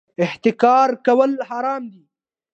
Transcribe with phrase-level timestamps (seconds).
[0.25, 2.03] احتکار کول حرام دي